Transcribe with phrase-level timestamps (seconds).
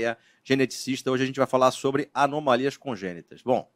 [0.00, 1.10] Maia, geneticista.
[1.10, 3.42] Hoje a gente vai falar sobre anomalias congênitas.
[3.42, 3.70] Bom,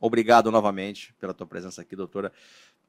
[0.00, 2.32] obrigado novamente pela tua presença aqui, doutora.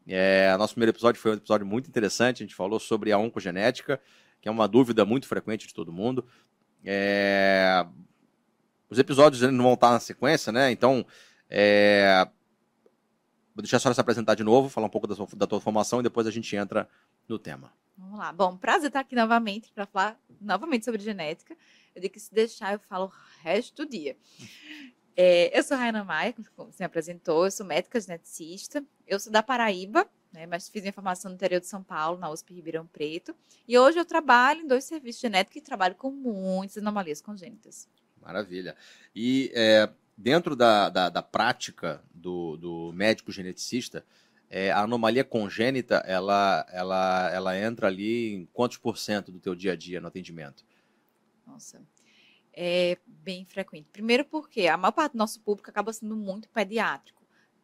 [0.08, 2.44] É, nosso primeiro episódio foi um episódio muito interessante.
[2.44, 4.02] A gente falou sobre a oncogenética,
[4.42, 6.26] que é uma dúvida muito frequente de todo mundo.
[6.84, 7.86] É,
[8.90, 10.72] os episódios não vão estar na sequência, né?
[10.72, 11.06] Então,
[11.48, 12.28] é,
[13.54, 15.62] vou deixar a senhora se apresentar de novo, falar um pouco da, sua, da tua
[15.62, 16.90] formação e depois a gente entra
[17.28, 17.72] no tema.
[17.96, 18.32] Vamos lá.
[18.32, 21.56] Bom, prazer estar aqui novamente para falar novamente sobre genética.
[21.96, 24.16] Eu digo que se deixar, eu falo o resto do dia.
[25.16, 29.32] É, eu sou Raina Maia, como você me apresentou, eu sou médica geneticista, eu sou
[29.32, 32.88] da Paraíba, né, mas fiz minha formação no interior de São Paulo, na USP Ribeirão
[32.88, 33.36] Preto,
[33.68, 37.88] e hoje eu trabalho em dois serviços genéticos e trabalho com muitas anomalias congênitas.
[38.22, 38.76] Maravilha.
[39.16, 44.06] E é, dentro da, da, da prática do, do, médico geneticista,
[44.50, 49.56] é, a anomalia congênita, ela, ela, ela entra ali em quantos por cento do teu
[49.56, 50.66] dia a dia no atendimento?
[51.50, 51.82] Nossa,
[52.54, 53.90] é bem frequente.
[53.92, 57.20] Primeiro porque a maior parte do nosso público acaba sendo muito pediátrico.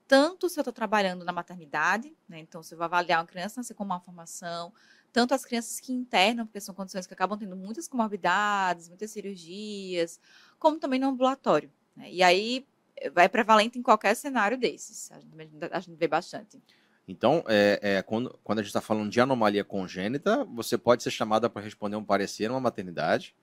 [0.07, 3.59] Tanto se eu estou trabalhando na maternidade, né, então se eu vou avaliar uma criança
[3.59, 4.71] nascer com uma formação,
[5.11, 10.19] tanto as crianças que internam, porque são condições que acabam tendo muitas comorbidades, muitas cirurgias,
[10.59, 11.71] como também no ambulatório.
[11.95, 12.11] Né?
[12.11, 12.67] E aí
[13.13, 15.11] vai prevalente em qualquer cenário desses.
[15.11, 16.61] A gente, a gente vê bastante.
[17.07, 21.11] Então, é, é, quando, quando a gente está falando de anomalia congênita, você pode ser
[21.11, 23.35] chamada para responder um parecer numa maternidade,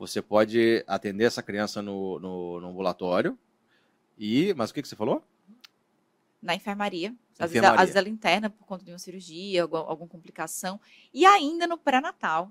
[0.00, 3.38] você pode atender essa criança no, no, no ambulatório.
[4.16, 5.22] E, mas o que, que você falou?
[6.40, 7.14] Na enfermaria.
[7.38, 7.60] Às, enfermaria.
[7.60, 10.80] Vezes, às vezes ela interna por conta de uma cirurgia, alguma, alguma complicação.
[11.12, 12.50] E ainda no pré-natal.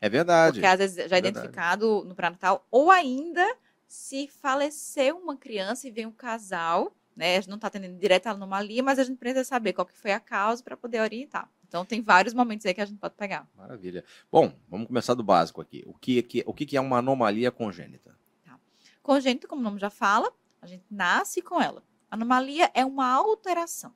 [0.00, 0.54] É verdade.
[0.54, 2.66] Porque às vezes já é, é identificado no pré-natal.
[2.72, 7.36] Ou ainda se faleceu uma criança e vem um casal, né?
[7.36, 9.96] A gente não está atendendo direto a anomalia, mas a gente precisa saber qual que
[9.96, 11.48] foi a causa para poder orientar.
[11.66, 13.48] Então tem vários momentos aí que a gente pode pegar.
[13.56, 14.04] Maravilha.
[14.30, 15.82] Bom, vamos começar do básico aqui.
[15.86, 18.16] O que, que, o que é uma anomalia congênita?
[18.44, 18.58] Tá.
[19.02, 21.82] Congênito, como o nome já fala, a gente nasce com ela.
[22.10, 23.94] Anomalia é uma alteração.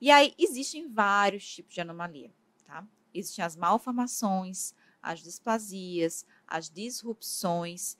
[0.00, 2.32] E aí existem vários tipos de anomalia,
[2.64, 2.84] tá?
[3.14, 7.96] Existem as malformações, as displasias, as disrupções,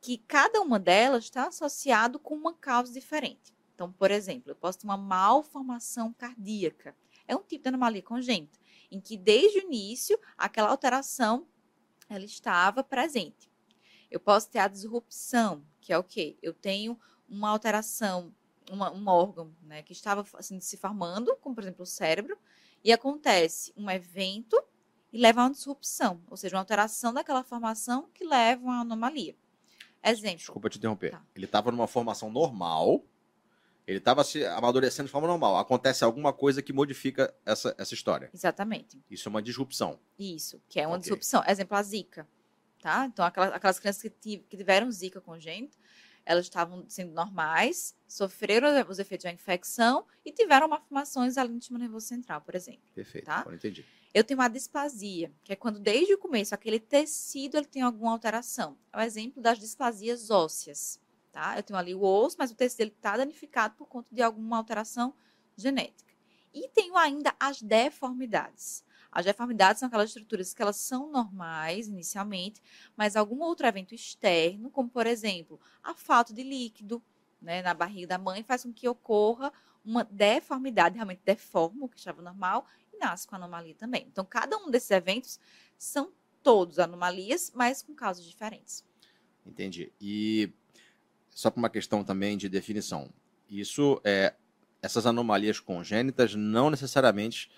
[0.00, 3.54] que cada uma delas está associado com uma causa diferente.
[3.74, 8.58] Então, por exemplo, eu posso ter uma malformação cardíaca é um tipo de anomalia congênita,
[8.90, 11.46] em que desde o início aquela alteração
[12.08, 13.50] ela estava presente.
[14.10, 16.38] Eu posso ter a disrupção, que é o quê?
[16.40, 16.98] Eu tenho
[17.28, 18.32] uma alteração,
[18.70, 22.38] uma, um órgão né, que estava assim, se formando, como por exemplo o cérebro,
[22.84, 24.62] e acontece um evento
[25.12, 28.80] e leva a uma disrupção, ou seja, uma alteração daquela formação que leva a uma
[28.82, 29.36] anomalia.
[30.02, 30.38] Exemplo.
[30.38, 31.10] Desculpa te interromper.
[31.10, 31.22] Tá.
[31.34, 33.04] Ele estava numa formação normal,
[33.86, 35.56] ele estava se amadurecendo de forma normal.
[35.58, 38.28] Acontece alguma coisa que modifica essa, essa história.
[38.34, 39.00] Exatamente.
[39.08, 40.00] Isso é uma disrupção.
[40.18, 41.02] Isso, que é uma okay.
[41.02, 41.42] disrupção.
[41.46, 42.28] Exemplo, a zika.
[42.80, 43.06] Tá?
[43.06, 45.78] Então, aquelas, aquelas crianças que, que tiveram zika congênita,
[46.24, 51.78] elas estavam sendo normais, sofreram os efeitos da infecção e tiveram malformações ali no sistema
[51.78, 52.82] nervoso central, por exemplo.
[52.92, 53.36] Perfeito, tá?
[53.36, 53.84] agora entendi.
[54.12, 58.10] Eu tenho uma displasia, que é quando desde o começo aquele tecido ele tem alguma
[58.10, 58.76] alteração.
[58.92, 60.98] É o exemplo das displasias ósseas
[61.36, 61.54] tá?
[61.54, 64.56] Eu tenho ali o osso, mas o tecido dele está danificado por conta de alguma
[64.56, 65.14] alteração
[65.54, 66.14] genética.
[66.54, 68.82] E tenho ainda as deformidades.
[69.12, 72.62] As deformidades são aquelas estruturas que elas são normais inicialmente,
[72.96, 77.02] mas algum outro evento externo, como por exemplo, a falta de líquido
[77.40, 79.52] né, na barriga da mãe, faz com que ocorra
[79.84, 84.06] uma deformidade, realmente deforma o que estava normal e nasce com anomalia também.
[84.10, 85.38] Então, cada um desses eventos
[85.76, 86.10] são
[86.42, 88.82] todos anomalias, mas com causas diferentes.
[89.44, 89.92] Entendi.
[90.00, 90.52] E
[91.36, 93.12] só para uma questão também de definição.
[93.46, 94.32] Isso é
[94.80, 97.50] essas anomalias congênitas não necessariamente,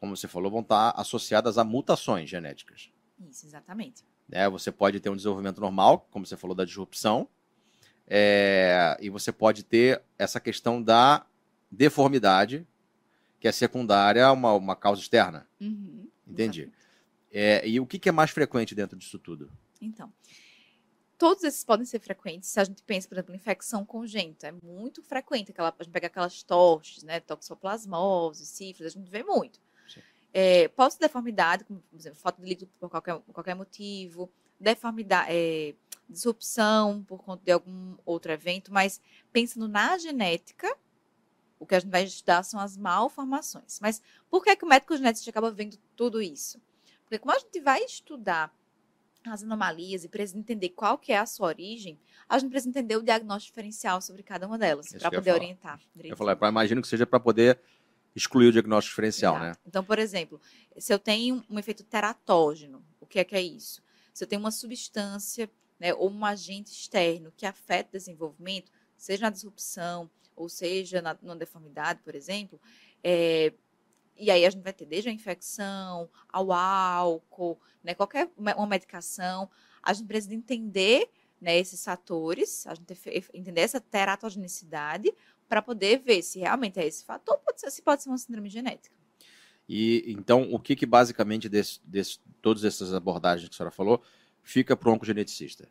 [0.00, 2.90] como você falou, vão estar associadas a mutações genéticas.
[3.20, 4.02] Isso, exatamente.
[4.32, 7.28] É, você pode ter um desenvolvimento normal, como você falou da disrupção,
[8.04, 11.24] é, e você pode ter essa questão da
[11.70, 12.66] deformidade,
[13.38, 15.46] que é secundária a uma, uma causa externa.
[15.60, 16.68] Uhum, Entendi.
[17.30, 19.48] É, e o que, que é mais frequente dentro disso tudo?
[19.80, 20.12] Então,
[21.20, 22.48] todos esses podem ser frequentes.
[22.48, 25.92] Se a gente pensa, por exemplo, em infecção congênita, é muito frequente aquela, a gente
[25.92, 29.60] pega aquelas tostes, né, toxoplasmose, sífilis, a gente vê muito.
[30.32, 35.28] É, pode ser deformidade, como, por exemplo, falta de líquido por qualquer, qualquer motivo, deformidade,
[35.30, 35.74] é,
[36.08, 38.98] disrupção por conta de algum outro evento, mas
[39.30, 40.74] pensando na genética,
[41.58, 43.78] o que a gente vai estudar são as malformações.
[43.82, 44.00] Mas
[44.30, 46.58] por que, que o médico genético acaba vendo tudo isso?
[47.02, 48.54] Porque como a gente vai estudar
[49.24, 52.96] as anomalias e precisa entender qual que é a sua origem, a gente precisa entender
[52.96, 55.80] o diagnóstico diferencial sobre cada uma delas, para poder orientar.
[56.02, 57.60] Eu falei, imagino que seja para poder
[58.14, 59.46] excluir o diagnóstico diferencial, Exato.
[59.46, 59.54] né?
[59.66, 60.40] Então, por exemplo,
[60.78, 63.82] se eu tenho um efeito teratógeno, o que é que é isso?
[64.12, 69.22] Se eu tenho uma substância né, ou um agente externo que afeta o desenvolvimento, seja
[69.22, 72.60] na disrupção, ou seja na, na deformidade, por exemplo,
[73.02, 73.52] é,
[74.16, 79.48] e aí a gente vai ter desde a infecção, ao álcool, né, qualquer uma medicação,
[79.82, 81.10] a gente precisa entender
[81.40, 82.94] né, esses fatores, a gente
[83.32, 85.12] entender essa teratogenicidade
[85.48, 88.48] para poder ver se realmente é esse fator, pode ser, se pode ser uma síndrome
[88.48, 88.94] genética.
[89.68, 94.02] E então, o que, que basicamente desse, desse, todas essas abordagens que a senhora falou
[94.42, 95.68] fica para o oncogeneticista?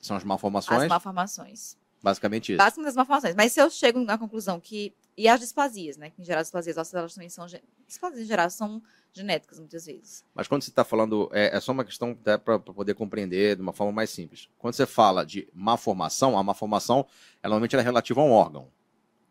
[0.00, 0.82] São as malformações?
[0.82, 1.76] As malformações.
[2.02, 2.58] Basicamente isso.
[2.58, 3.34] Basicamente as malformações.
[3.34, 4.94] Mas se eu chego na conclusão que.
[5.20, 6.08] E as displasias, né?
[6.08, 7.44] Que em geral as displasias ósseas elas também são.
[7.86, 8.82] Displasias em geral são
[9.12, 10.24] genéticas, muitas vezes.
[10.34, 11.28] Mas quando você está falando.
[11.30, 14.48] É, é, só uma questão até para poder compreender de uma forma mais simples.
[14.56, 17.06] Quando você fala de malformação, a malformação
[17.42, 18.72] ela, normalmente ela é relativa a um órgão.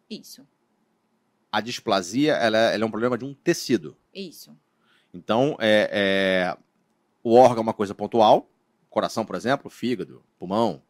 [0.07, 0.47] Isso.
[1.51, 3.97] A displasia ela, é, ela é um problema de um tecido.
[4.13, 4.55] Isso.
[5.11, 6.57] Então, é, é,
[7.23, 8.47] o órgão é uma coisa pontual,
[8.91, 10.83] coração, por exemplo, fígado, pulmão,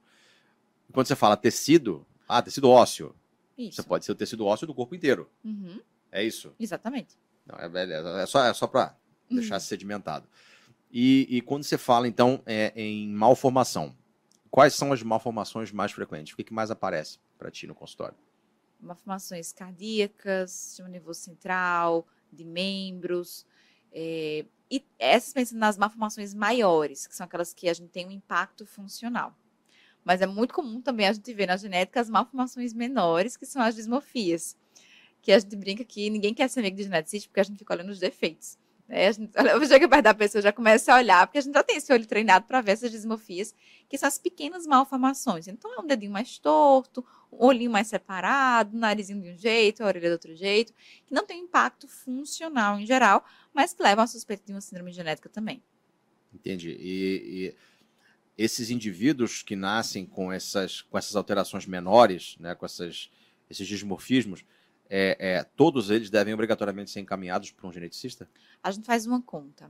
[0.91, 3.15] quando você fala tecido, ah, tecido ósseo.
[3.59, 3.81] Isso.
[3.81, 5.29] Você pode ser o tecido ósseo do corpo inteiro.
[5.43, 5.81] Uhum.
[6.09, 6.53] É isso?
[6.57, 7.17] Exatamente.
[7.45, 8.95] Não, é, é só, é só para
[9.29, 9.35] uhum.
[9.37, 10.25] deixar sedimentado.
[10.89, 13.95] E, e, quando você fala, então, é, em malformação,
[14.49, 16.33] quais são as malformações mais frequentes?
[16.33, 18.17] O que, que mais aparece para ti no consultório?
[18.79, 23.45] Malformações cardíacas, sistema nervoso central, de membros.
[23.91, 28.11] É, e essas pensando nas malformações maiores, que são aquelas que a gente tem um
[28.11, 29.35] impacto funcional.
[30.03, 33.61] Mas é muito comum também a gente ver na genética as malformações menores, que são
[33.61, 34.57] as dismorfias.
[35.21, 37.73] Que a gente brinca que ninguém quer ser amigo de geneticista porque a gente fica
[37.73, 38.57] olhando os defeitos.
[38.89, 39.07] Né?
[39.07, 39.31] A gente
[39.69, 42.07] chega perto da pessoa já começa a olhar, porque a gente já tem esse olho
[42.07, 43.53] treinado para ver essas dismorfias,
[43.87, 45.47] que são as pequenas malformações.
[45.47, 49.83] Então é um dedinho mais torto, um olhinho mais separado, um narizinho de um jeito,
[49.83, 50.73] a orelha de outro jeito,
[51.05, 53.23] que não tem impacto funcional em geral,
[53.53, 55.61] mas que levam a suspeita de uma síndrome genética também.
[56.33, 56.69] Entendi.
[56.79, 57.55] E, e
[58.39, 63.11] esses indivíduos que nascem com essas, com essas alterações menores, né, com essas,
[63.49, 64.45] esses dismorfismos,
[64.89, 68.29] é, é, todos eles devem obrigatoriamente ser encaminhados para um geneticista?
[68.63, 69.69] A gente faz uma conta.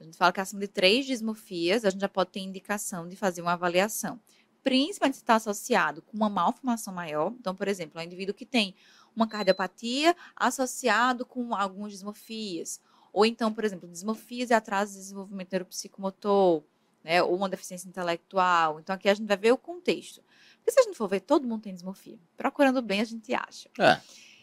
[0.00, 3.14] A gente fala que acima de três dismorfias, a gente já pode ter indicação de
[3.14, 4.18] fazer uma avaliação.
[4.64, 7.32] Principalmente se está associado com uma malformação maior.
[7.38, 8.74] Então, por exemplo, um indivíduo que tem
[9.14, 12.80] uma cardiopatia associado com algumas dismorfias.
[13.12, 16.64] Ou então, por exemplo, dismorfias e atraso de desenvolvimento neuropsicomotor
[17.08, 17.22] né?
[17.22, 18.78] Ou uma deficiência intelectual.
[18.78, 20.22] Então aqui a gente vai ver o contexto.
[20.58, 22.18] Porque se a gente for ver, todo mundo tem dismorfia.
[22.36, 23.70] Procurando bem, a gente acha.
[23.78, 23.98] É.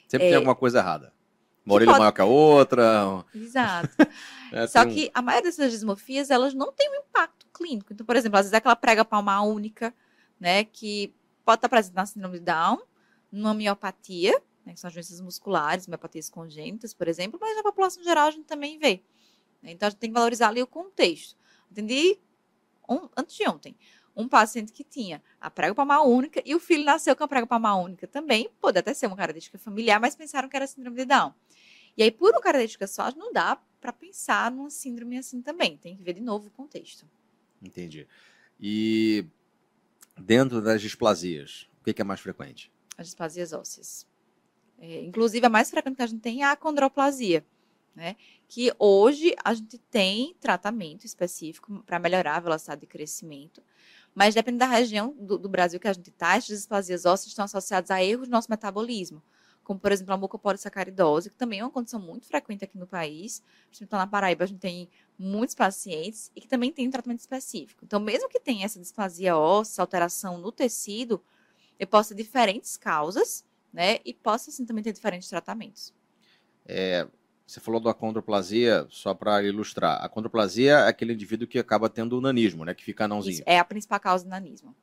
[0.07, 1.13] Sempre é, tem alguma coisa errada.
[1.63, 1.99] Uma orelha pode...
[1.99, 3.23] maior que a outra.
[3.35, 3.95] Exato.
[4.51, 7.93] é, Só que a maioria dessas dismorfias, elas não têm um impacto clínico.
[7.93, 9.93] Então, por exemplo, às vezes é aquela prega palmar única,
[10.39, 10.63] né?
[10.63, 11.13] Que
[11.43, 12.81] pode estar presente na síndrome de Down,
[13.31, 18.03] numa miopatia, né, que são as doenças musculares, miopatias congênitas, por exemplo, mas na população
[18.03, 19.03] geral a gente também vê.
[19.61, 21.35] Então, a gente tem que valorizar ali o contexto.
[21.71, 22.19] Entendi
[22.89, 23.75] um, antes de ontem,
[24.15, 27.45] um paciente que tinha a prega palmar única e o filho nasceu com a prega
[27.45, 31.05] palmar única também, pode até ser uma característica familiar, mas pensaram que era síndrome de
[31.05, 31.33] Down.
[31.97, 35.77] E aí, por uma característica só, não dá para pensar numa síndrome assim também.
[35.77, 37.07] Tem que ver de novo o contexto.
[37.61, 38.07] Entendi.
[38.59, 39.25] E
[40.17, 42.71] dentro das displasias, o que é mais frequente?
[42.97, 44.07] As displasias ósseas.
[44.77, 47.45] É, inclusive, a mais frequente que a gente tem é a condroplasia
[47.95, 48.15] né?
[48.47, 53.63] Que hoje a gente tem tratamento específico para melhorar a velocidade de crescimento,
[54.13, 57.45] mas depende da região do, do Brasil que a gente está, as displasias ósseas estão
[57.45, 59.21] associadas a erros do nosso metabolismo,
[59.63, 63.41] como por exemplo a mucopolissacaridose, que também é uma condição muito frequente aqui no país.
[63.81, 67.83] Então, na Paraíba, a gente tem muitos pacientes e que também tem um tratamento específico.
[67.83, 71.21] Então, mesmo que tenha essa displasia óssea, alteração no tecido,
[71.79, 73.43] eu posso ter diferentes causas,
[73.73, 73.99] né?
[74.05, 75.93] E posso, assim, também ter diferentes tratamentos.
[76.65, 77.07] É,
[77.45, 80.03] você falou da condroplasia, só para ilustrar.
[80.03, 82.73] A condroplasia é aquele indivíduo que acaba tendo o nanismo, né?
[82.73, 83.33] Que fica anãozinho.
[83.33, 84.75] Isso é a principal causa do nanismo.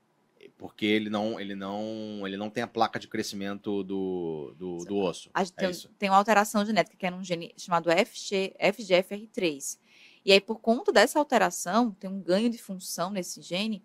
[0.57, 4.97] Porque ele não, ele não, ele não tem a placa de crescimento do, do, do
[4.97, 5.28] osso.
[5.35, 9.78] A gente é tem, tem, uma alteração genética que é num gene chamado FG, FGFR3.
[10.25, 13.83] E aí, por conta dessa alteração, tem um ganho de função nesse gene,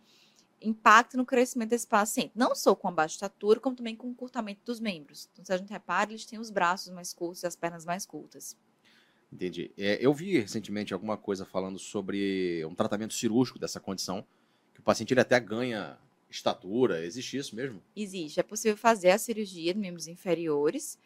[0.62, 2.32] impacta no crescimento desse paciente.
[2.36, 5.30] Não só com a baixa estatura, como também com o curtamento dos membros.
[5.34, 8.06] Então, se a gente repara, eles têm os braços mais curtos e as pernas mais
[8.06, 8.56] curtas.
[9.32, 9.72] Entendi.
[9.78, 14.26] É, eu vi recentemente alguma coisa falando sobre um tratamento cirúrgico dessa condição,
[14.74, 15.98] que o paciente ele até ganha
[16.30, 17.06] estatura.
[17.06, 17.82] Existe isso mesmo?
[17.96, 18.40] Existe.
[18.40, 20.98] É possível fazer a cirurgia de membros inferiores,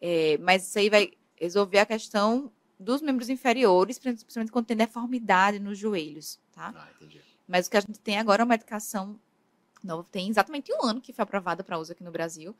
[0.00, 5.58] é, mas isso aí vai resolver a questão dos membros inferiores, principalmente quando tem deformidade
[5.58, 6.72] nos joelhos, tá?
[6.76, 7.20] Ah, entendi.
[7.48, 9.18] Mas o que a gente tem agora é uma medicação
[9.82, 12.54] nova, tem exatamente um ano que foi aprovada para uso aqui no Brasil,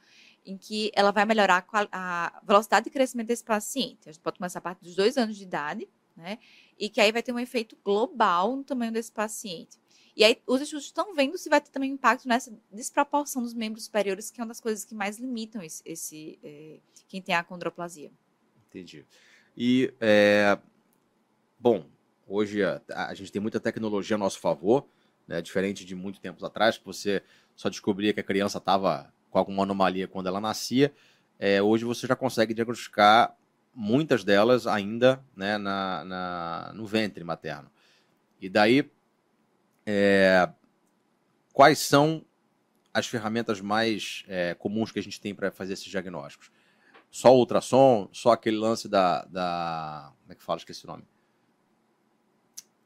[0.46, 4.08] em que ela vai melhorar a velocidade de crescimento desse paciente.
[4.08, 6.38] A gente pode começar a partir dos dois anos de idade, né?
[6.78, 9.78] E que aí vai ter um efeito global no tamanho desse paciente.
[10.16, 13.84] E aí os estudos estão vendo se vai ter também impacto nessa desproporção dos membros
[13.84, 17.44] superiores, que é uma das coisas que mais limitam esse, esse é, quem tem a
[17.44, 18.10] condroplasia.
[18.66, 19.06] Entendi.
[19.56, 20.58] E, é,
[21.58, 21.84] bom,
[22.28, 24.86] hoje a, a, gente tem muita tecnologia a nosso favor,
[25.26, 27.22] né, diferente de muito tempos atrás, que você
[27.56, 30.92] só descobria que a criança estava com alguma anomalia quando ela nascia.
[31.38, 33.36] É, hoje você já consegue diagnosticar
[33.74, 37.70] muitas delas ainda né, na, na, no ventre materno.
[38.40, 38.90] E daí,
[39.86, 40.48] é,
[41.52, 42.24] quais são
[42.92, 46.50] as ferramentas mais é, comuns que a gente tem para fazer esses diagnósticos?
[47.10, 48.08] Só ultrassom?
[48.12, 50.12] Só aquele lance da, da.
[50.20, 50.58] Como é que fala?
[50.58, 51.04] Esqueci o nome.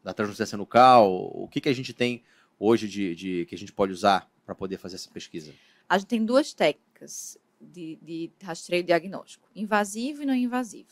[0.02, 1.12] Da translucência nucal?
[1.12, 2.22] O que, que a gente tem
[2.58, 5.52] hoje de, de que a gente pode usar para poder fazer essa pesquisa?
[5.88, 10.90] A gente tem duas técnicas de, de rastreio diagnóstico: invasivo e não invasivo.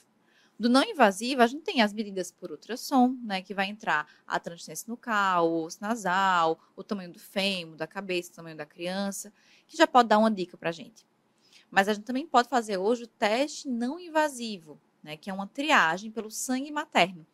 [0.59, 4.38] Do não invasivo, a gente tem as medidas por ultrassom, né, que vai entrar a
[4.38, 9.33] transistência nucal, o osso nasal, o tamanho do fêmur, da cabeça, o tamanho da criança,
[9.67, 11.07] que já pode dar uma dica para a gente.
[11.71, 15.47] Mas a gente também pode fazer hoje o teste não invasivo, né, que é uma
[15.47, 17.26] triagem pelo sangue materno.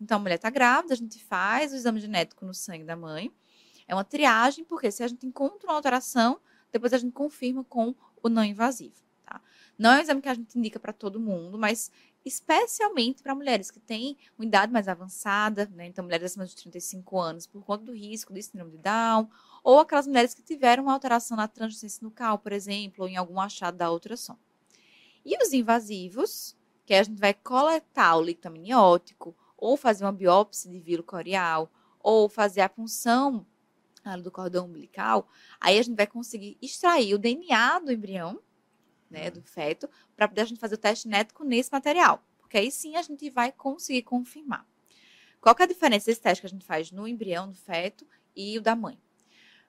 [0.00, 3.32] Então, a mulher está grávida, a gente faz o exame genético no sangue da mãe.
[3.86, 6.40] É uma triagem, porque se a gente encontra uma alteração,
[6.72, 8.96] depois a gente confirma com o não invasivo.
[9.24, 9.40] Tá?
[9.78, 11.90] Não é um exame que a gente indica para todo mundo, mas
[12.24, 15.86] especialmente para mulheres que têm uma idade mais avançada, né?
[15.86, 19.28] então mulheres acima de 35 anos, por conta do risco de síndrome de Down,
[19.62, 23.38] ou aquelas mulheres que tiveram uma alteração na translucência nucal, por exemplo, ou em algum
[23.38, 24.36] achado da ultrassom.
[25.24, 30.70] E os invasivos, que a gente vai coletar o líquido amniótico, ou fazer uma biópsia
[30.70, 31.70] de vírus corial,
[32.00, 33.46] ou fazer a punção
[34.22, 35.26] do cordão umbilical,
[35.58, 38.38] aí a gente vai conseguir extrair o DNA do embrião,
[39.10, 42.22] né, do feto, para poder a gente fazer o teste genético nesse material.
[42.38, 44.66] Porque aí sim a gente vai conseguir confirmar.
[45.40, 48.06] Qual que é a diferença desse teste que a gente faz no embrião do feto
[48.36, 49.00] e o da mãe?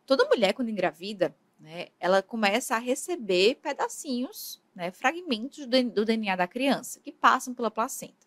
[0.06, 6.36] Toda mulher, quando engravida, né, ela começa a receber pedacinhos, né, fragmentos do, do DNA
[6.36, 8.25] da criança, que passam pela placenta.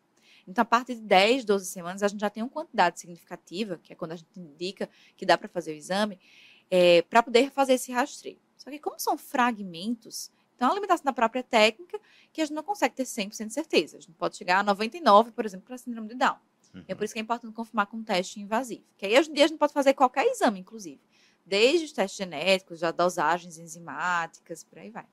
[0.48, 3.92] Então, a partir de 10, 12 semanas, a gente já tem uma quantidade significativa, que
[3.92, 6.18] é quando a gente indica que dá para fazer o exame,
[6.70, 8.38] é, para poder fazer esse rastreio.
[8.56, 12.00] Só que, como são fragmentos, então, é a limitação da própria técnica
[12.32, 13.98] que a gente não consegue ter 100% de certeza.
[13.98, 16.36] A gente pode chegar a 99%, por exemplo, para síndrome de Down.
[16.74, 16.84] Uhum.
[16.88, 18.82] É por isso que é importante confirmar com um teste invasivo.
[18.96, 21.00] Que aí, hoje em dia, a gente pode fazer qualquer exame, inclusive.
[21.46, 25.06] Desde os testes genéticos, já dosagens enzimáticas, por aí vai.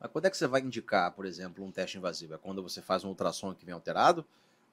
[0.00, 2.34] Mas quando é que você vai indicar, por exemplo, um teste invasivo?
[2.34, 4.26] É quando você faz um ultrassom que vem alterado?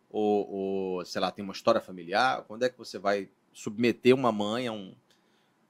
[0.10, 2.44] Ou, ou sei lá, tem uma história familiar?
[2.44, 4.96] Quando é que você vai submeter uma mãe a um,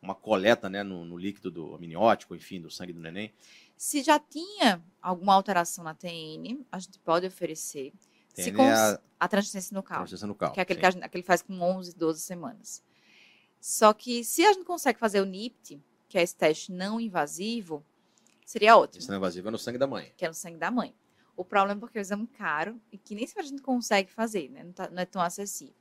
[0.01, 3.33] uma coleta né, no, no líquido do amniótico, enfim, do sangue do neném?
[3.75, 7.93] Se já tinha alguma alteração na TN, a gente pode oferecer.
[8.33, 8.65] TN se cons...
[8.65, 8.99] é a...
[9.19, 9.97] a transistência nucal.
[9.97, 10.51] Transistência nucal.
[10.51, 10.85] Que é aquele sim.
[10.85, 12.83] que, gente, aquele faz com 11, 12 semanas.
[13.59, 17.83] Só que se a gente consegue fazer o NIPT, que é esse teste não invasivo,
[18.45, 18.99] seria ótimo.
[18.99, 20.13] Esse não invasivo é no sangue da mãe.
[20.15, 20.95] Que é no sangue da mãe.
[21.37, 24.11] O problema é porque é um exame caro e que nem sempre a gente consegue
[24.11, 24.63] fazer, né?
[24.63, 25.75] Não, tá, não é tão acessível.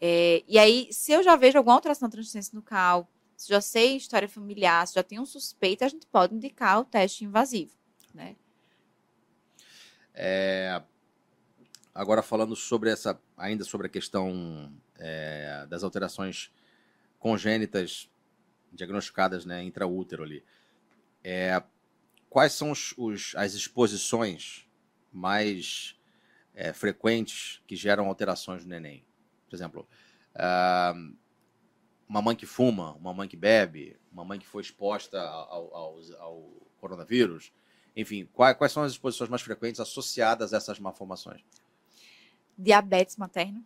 [0.00, 3.96] É, e aí, se eu já vejo alguma alteração na transistência nucal, se já sei
[3.96, 7.72] história familiar, se já tem um suspeito, a gente pode indicar o teste invasivo,
[8.14, 8.36] né?
[10.14, 10.82] É,
[11.94, 16.50] agora falando sobre essa, ainda sobre a questão é, das alterações
[17.18, 18.08] congênitas
[18.72, 20.44] diagnosticadas, né, intraútero ali.
[21.22, 21.62] É,
[22.34, 24.68] quais são os, os, as exposições
[25.12, 25.96] mais
[26.52, 29.06] é, frequentes que geram alterações no neném?
[29.48, 29.88] Por exemplo,
[30.34, 31.16] uh,
[32.08, 36.00] uma mãe que fuma, uma mãe que bebe, uma mãe que foi exposta ao, ao,
[36.18, 36.42] ao
[36.78, 37.52] coronavírus.
[37.94, 41.40] Enfim, quais, quais, são as exposições mais frequentes associadas a essas malformações?
[42.58, 43.64] Diabetes materno.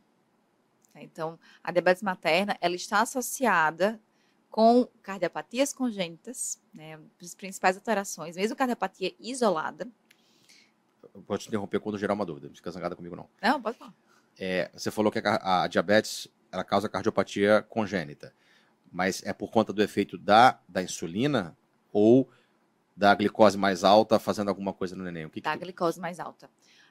[0.94, 3.98] Então, a diabetes materna ela está associada
[4.50, 9.86] com cardiopatias congênitas, né, as principais alterações, mesmo cardiopatia isolada.
[11.26, 13.28] Pode te interromper quando gerar uma dúvida, não fica zangada comigo não.
[13.42, 13.94] Não, pode falar.
[14.38, 18.32] É, você falou que a, a diabetes ela causa cardiopatia congênita.
[18.90, 21.56] Mas é por conta do efeito da, da insulina
[21.92, 22.28] ou
[22.96, 25.26] da glicose mais alta fazendo alguma coisa no neném?
[25.26, 25.58] O que da que...
[25.58, 26.50] glicose mais alta.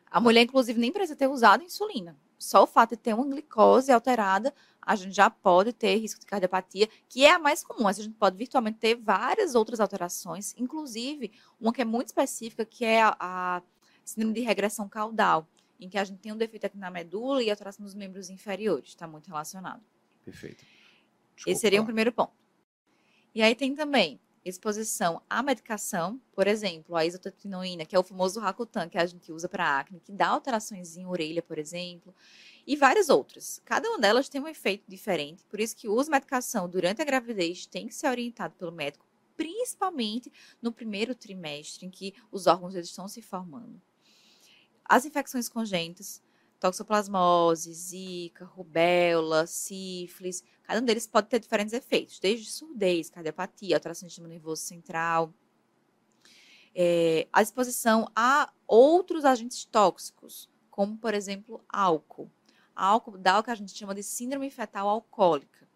[0.09, 2.15] A mulher, inclusive, nem precisa ter usado insulina.
[2.37, 4.53] Só o fato de ter uma glicose alterada,
[4.87, 7.83] a gente já pode ter risco de cardiopatia, que é a mais comum.
[7.83, 12.63] Mas a gente pode virtualmente ter várias outras alterações, inclusive uma que é muito específica,
[12.63, 13.61] que é a, a
[14.05, 15.45] síndrome de regressão caudal
[15.77, 18.89] em que a gente tem um defeito aqui na medula e alteração nos membros inferiores.
[18.89, 19.83] Está muito relacionado.
[20.23, 20.63] Perfeito.
[21.35, 21.51] Desculpa.
[21.51, 22.31] Esse seria o um primeiro ponto.
[23.35, 28.39] E aí tem também exposição à medicação, por exemplo, a isotretinoína, que é o famoso
[28.39, 32.15] Rakutan que a gente usa para acne, que dá alterações em orelha, por exemplo.
[32.67, 33.61] E várias outras.
[33.63, 37.01] Cada uma delas tem um efeito diferente, por isso que o uso de medicação durante
[37.01, 39.05] a gravidez tem que ser orientado pelo médico,
[39.37, 40.31] principalmente
[40.61, 43.81] no primeiro trimestre, em que os órgãos estão se formando.
[44.83, 46.21] As infecções congênitas,
[46.59, 54.07] toxoplasmose, zika, rubéola, sífilis, cada um deles pode ter diferentes efeitos, desde surdez, cardiopatia, alteração
[54.07, 55.33] do sistema nervoso central,
[56.75, 62.29] é, a exposição a outros agentes tóxicos, como, por exemplo, álcool.
[62.77, 65.67] Álcool dá o que a gente chama de síndrome fetal alcoólica,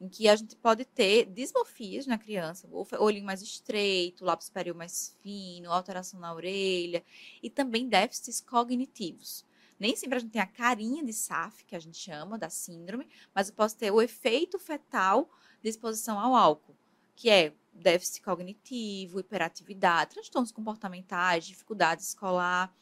[0.00, 2.68] em que a gente pode ter dismorfias na criança,
[2.98, 7.04] olhinho mais estreito, lápis superior mais fino, alteração na orelha,
[7.42, 9.44] e também déficits cognitivos.
[9.78, 13.08] Nem sempre a gente tem a carinha de SAF, que a gente chama da síndrome,
[13.34, 15.28] mas eu posso ter o efeito fetal
[15.62, 16.76] de exposição ao álcool,
[17.16, 22.72] que é déficit cognitivo, hiperatividade, transtornos comportamentais, dificuldade escolar,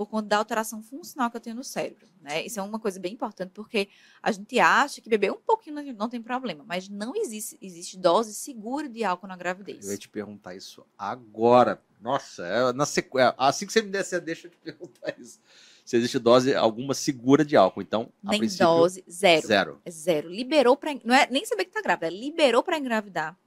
[0.00, 2.06] por conta da alteração funcional que eu tenho no cérebro.
[2.22, 2.46] Né?
[2.46, 3.86] Isso é uma coisa bem importante, porque
[4.22, 8.34] a gente acha que beber um pouquinho não tem problema, mas não existe, existe dose
[8.34, 9.84] segura de álcool na gravidez.
[9.84, 11.82] Eu ia te perguntar isso agora.
[12.00, 13.18] Nossa, é na sequ...
[13.18, 15.38] É, assim que você me descer, deixa eu te perguntar isso.
[15.84, 18.10] Se existe dose alguma segura de álcool, então.
[18.22, 19.46] Nem princípio, dose, zero.
[19.46, 19.82] Zero.
[19.84, 20.30] É zero.
[20.30, 20.94] Liberou para.
[21.04, 23.38] Não é nem saber que está grávida, liberou para engravidar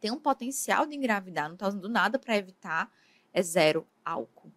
[0.00, 2.90] tem um potencial de engravidar, não está usando nada para evitar,
[3.34, 4.50] é zero álcool.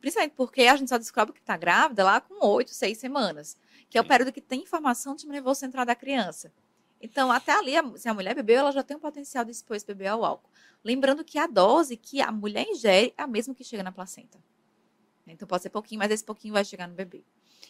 [0.00, 3.56] Principalmente porque a gente só descobre que está grávida lá com oito, seis semanas,
[3.88, 6.52] que é o período que tem informação sistema nervoso central da criança.
[7.00, 9.86] Então, até ali, se a mulher bebeu, ela já tem um potencial de expor esse
[9.86, 10.48] bebê ao álcool.
[10.84, 14.38] Lembrando que a dose que a mulher ingere é a mesma que chega na placenta.
[15.26, 17.24] Então, pode ser pouquinho, mas esse pouquinho vai chegar no bebê.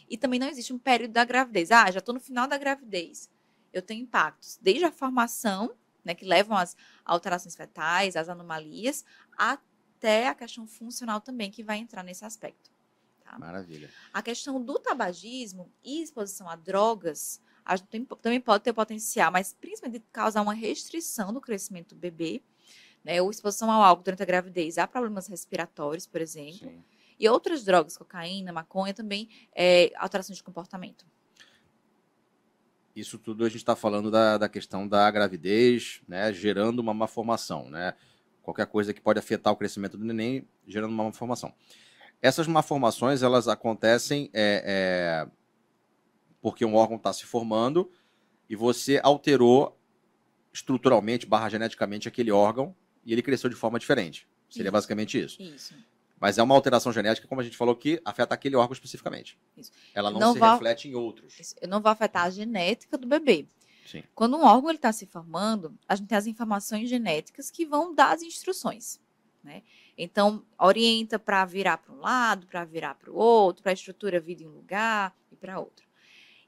[0.08, 1.70] E também não existe um período da gravidez.
[1.70, 3.30] Ah, já estou no final da gravidez.
[3.72, 9.04] Eu tenho impactos desde a formação né, que levam às alterações fetais, às anomalias,
[9.36, 9.71] até
[10.08, 12.70] a questão funcional também, que vai entrar nesse aspecto.
[13.24, 13.38] Tá?
[13.38, 13.90] Maravilha.
[14.12, 19.56] A questão do tabagismo e exposição a drogas, a tem, também pode ter potencial, mas
[19.58, 22.42] principalmente de causar uma restrição no crescimento do bebê,
[23.04, 26.68] né, ou exposição ao álcool durante a gravidez, há problemas respiratórios, por exemplo.
[26.68, 26.84] Sim.
[27.18, 31.06] E outras drogas, cocaína, maconha, também é, alteração de comportamento.
[32.94, 37.70] Isso tudo a gente está falando da, da questão da gravidez, né, gerando uma malformação,
[37.70, 37.94] né?
[38.42, 41.54] Qualquer coisa que pode afetar o crescimento do neném, gerando uma malformação.
[42.20, 45.30] Essas malformações, elas acontecem é, é,
[46.40, 47.90] porque um órgão está se formando
[48.48, 49.78] e você alterou
[50.52, 52.74] estruturalmente, barra geneticamente, aquele órgão
[53.04, 54.28] e ele cresceu de forma diferente.
[54.48, 54.72] Seria isso.
[54.72, 55.42] basicamente isso.
[55.42, 55.74] Isso.
[56.20, 59.36] Mas é uma alteração genética, como a gente falou, que afeta aquele órgão especificamente.
[59.56, 59.72] Isso.
[59.92, 60.52] Ela não, não se vai...
[60.52, 61.34] reflete em outros.
[61.60, 63.48] Eu não vou afetar a genética do bebê.
[63.86, 64.02] Sim.
[64.14, 68.12] Quando um órgão está se formando, a gente tem as informações genéticas que vão dar
[68.12, 69.00] as instruções.
[69.42, 69.62] Né?
[69.98, 74.20] Então, orienta para virar para um lado, para virar para o outro, para a estrutura
[74.20, 75.86] vir em um lugar e para outro.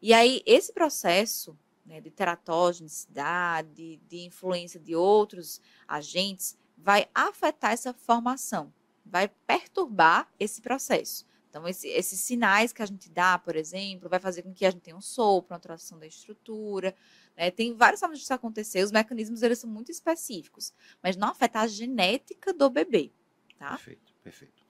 [0.00, 7.92] E aí, esse processo né, de teratogenicidade, de influência de outros agentes, vai afetar essa
[7.92, 8.72] formação
[9.04, 11.26] vai perturbar esse processo.
[11.48, 14.70] Então, esse, esses sinais que a gente dá, por exemplo, vai fazer com que a
[14.70, 16.94] gente tenha um sopro, uma alteração da estrutura.
[17.36, 17.50] Né?
[17.50, 18.82] Tem várias formas disso acontecer.
[18.82, 23.10] Os mecanismos eles são muito específicos, mas não afeta a genética do bebê.
[23.58, 23.70] Tá?
[23.70, 24.64] Perfeito, perfeito.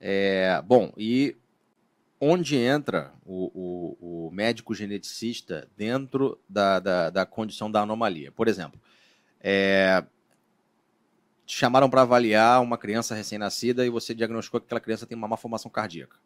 [0.00, 1.36] É, bom, e
[2.20, 8.30] onde entra o, o, o médico geneticista dentro da, da, da, condição da anomalia?
[8.30, 8.80] Por exemplo,
[9.40, 10.04] é,
[11.44, 15.28] te chamaram para avaliar uma criança recém-nascida e você diagnosticou que aquela criança tem uma
[15.28, 16.16] malformação cardíaca.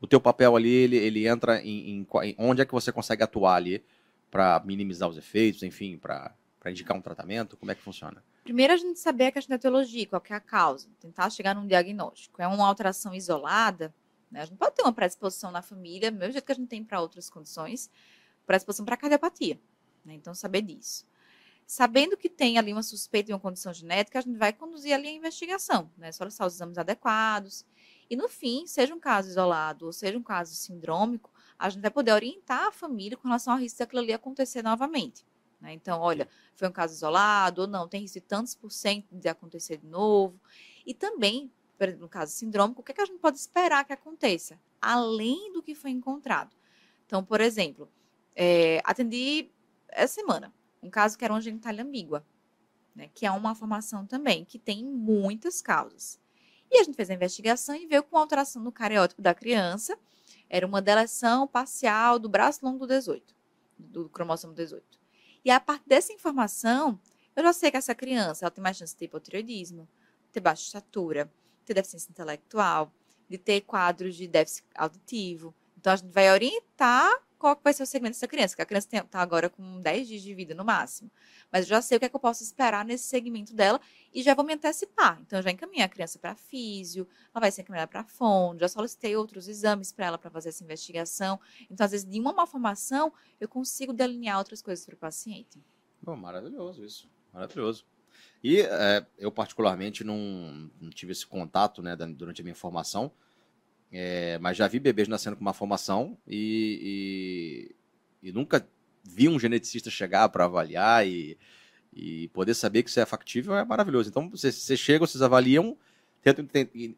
[0.00, 3.22] O teu papel ali, ele, ele entra em, em, em onde é que você consegue
[3.22, 3.84] atuar ali
[4.30, 6.34] para minimizar os efeitos, enfim, para
[6.66, 7.56] indicar um tratamento?
[7.56, 8.22] Como é que funciona?
[8.44, 11.66] Primeiro a gente saber a questão da etiologia, qual é a causa, tentar chegar num
[11.66, 12.40] diagnóstico.
[12.40, 13.94] É uma alteração isolada,
[14.30, 14.42] né?
[14.42, 16.82] A gente pode ter uma predisposição na família, do mesmo jeito que a gente tem
[16.82, 17.90] para outras condições,
[18.46, 19.60] predisposição para cardiopatia.
[20.04, 20.14] Né?
[20.14, 21.06] Então, saber disso
[21.70, 25.06] sabendo que tem ali uma suspeita de uma condição genética, a gente vai conduzir ali
[25.06, 26.10] a investigação, né?
[26.10, 27.64] Só os exames adequados.
[28.10, 31.90] E no fim, seja um caso isolado ou seja um caso sindrômico, a gente vai
[31.90, 35.26] poder orientar a família com relação ao risco daquilo ali acontecer novamente.
[35.60, 35.74] Né?
[35.74, 39.28] Então, olha, foi um caso isolado ou não, tem risco de tantos por cento de
[39.28, 40.40] acontecer de novo.
[40.86, 41.52] E também,
[41.98, 45.62] no caso sindrômico, o que, é que a gente pode esperar que aconteça, além do
[45.62, 46.56] que foi encontrado.
[47.04, 47.90] Então, por exemplo,
[48.34, 49.50] é, atendi
[49.88, 52.24] essa semana um caso que era uma genitália ambígua,
[52.94, 56.18] né, que é uma formação também, que tem muitas causas.
[56.70, 59.98] E a gente fez a investigação e veio com alteração no cariótipo da criança,
[60.50, 63.34] era uma deleção parcial do braço longo do 18,
[63.78, 64.84] do cromossomo 18.
[65.44, 67.00] E a partir dessa informação,
[67.36, 69.88] eu já sei que essa criança ela tem mais chance de ter hipotireoidismo,
[70.32, 71.32] ter baixa estatura,
[71.64, 72.92] ter deficiência intelectual,
[73.28, 77.86] de ter quadros de déficit auditivo, Então, a gente vai orientar qual vai ser o
[77.86, 81.10] segmento dessa criança, que a criança está agora com 10 dias de vida no máximo.
[81.50, 83.80] Mas eu já sei o que é que eu posso esperar nesse segmento dela
[84.12, 85.20] e já vou me antecipar.
[85.20, 89.16] Então, já encaminhei a criança para físio, ela vai ser encaminhada para fono, já solicitei
[89.16, 91.38] outros exames para ela para fazer essa investigação.
[91.70, 95.62] Então, às vezes, de uma malformação, eu consigo delinear outras coisas para o paciente.
[96.02, 97.84] Bom, maravilhoso isso, maravilhoso.
[98.42, 103.12] E é, eu, particularmente, não, não, tive esse contato né, durante a minha formação,
[103.92, 107.70] é, mas já vi bebês nascendo com uma formação e,
[108.22, 108.66] e, e nunca
[109.04, 111.38] vi um geneticista chegar para avaliar e,
[111.92, 114.08] e poder saber que isso é factível é maravilhoso.
[114.08, 115.76] Então, vocês, vocês chegam, vocês avaliam,
[116.22, 116.46] tentam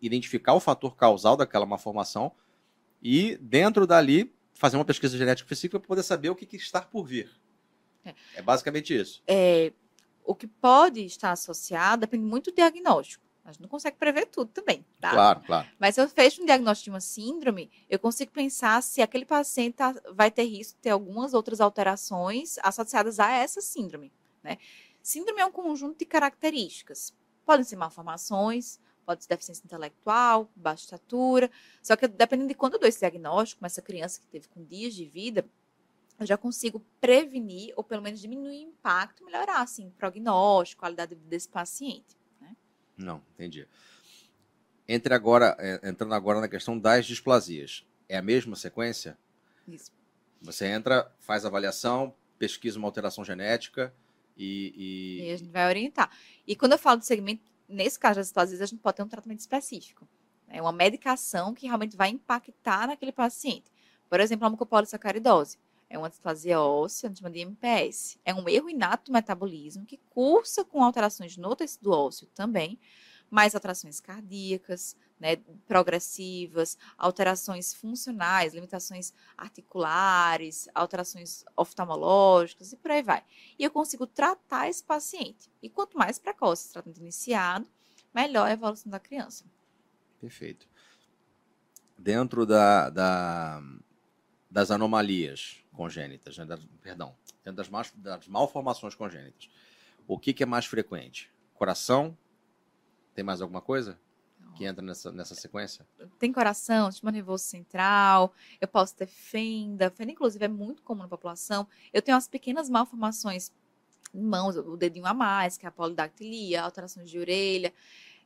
[0.01, 2.33] identificar o fator causal daquela malformação
[3.03, 6.81] e, dentro dali, fazer uma pesquisa genética específica para poder saber o que, que está
[6.83, 7.31] por vir.
[8.05, 9.23] É, é basicamente isso.
[9.27, 9.73] É,
[10.25, 13.23] o que pode estar associado depende muito do diagnóstico.
[13.45, 15.11] A gente não consegue prever tudo também, tá?
[15.11, 15.69] Claro, claro.
[15.79, 19.75] Mas se eu fecho um diagnóstico de uma síndrome, eu consigo pensar se aquele paciente
[19.75, 24.59] tá, vai ter risco de ter algumas outras alterações associadas a essa síndrome, né?
[25.03, 27.13] Síndrome é um conjunto de características.
[27.45, 31.51] Podem ser malformações, pode ser deficiência intelectual, baixa estatura.
[31.83, 34.95] Só que dependendo de quando eu dou esse diagnóstico, essa criança que teve com dias
[34.95, 35.45] de vida,
[36.21, 41.15] eu já consigo prevenir ou pelo menos diminuir o impacto, melhorar assim, o prognóstico, qualidade
[41.17, 42.17] desse paciente.
[42.41, 42.57] Né?
[42.97, 43.67] Não, entendi.
[44.87, 49.19] Entre agora, é, entrando agora na questão das displasias, é a mesma sequência?
[49.67, 49.93] Isso.
[50.41, 53.95] Você entra, faz avaliação, pesquisa uma alteração genética
[54.37, 55.29] e, e...
[55.29, 56.11] e a gente vai orientar.
[56.47, 59.09] E quando eu falo de segmento, nesse caso das displasias, a gente pode ter um
[59.09, 60.09] tratamento específico.
[60.49, 63.73] É uma medicação que realmente vai impactar naquele paciente.
[64.09, 68.19] Por exemplo, a mucopolissacaridose é uma displasia óssea, a gente chama de MPS.
[68.25, 72.79] É um erro inato do metabolismo que cursa com alterações no tecido ósseo também,
[73.33, 83.25] mais alterações cardíacas, né, progressivas, alterações funcionais, limitações articulares, alterações oftalmológicas e por aí vai.
[83.59, 85.51] E eu consigo tratar esse paciente.
[85.63, 87.67] E quanto mais precoce o tratamento iniciado,
[88.15, 89.47] melhor a evolução da criança.
[90.21, 90.69] Perfeito.
[91.97, 93.63] Dentro da, da
[94.51, 96.47] das anomalias, congênitas, né?
[96.83, 99.49] perdão, dentro das, das malformações congênitas.
[100.07, 101.33] O que, que, é mais frequente?
[101.55, 102.15] Coração?
[103.15, 103.99] Tem mais alguma coisa
[104.55, 105.87] que entra nessa, nessa sequência?
[106.19, 109.91] Tem coração, sistema nervoso central, eu posso ter fenda.
[109.91, 111.67] Fenda, inclusive, é muito comum na população.
[111.93, 113.51] Eu tenho as pequenas malformações
[114.15, 117.73] em mãos, o dedinho a mais, que é a polidactilia, alterações de orelha